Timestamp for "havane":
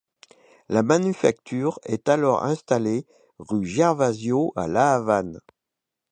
4.95-5.41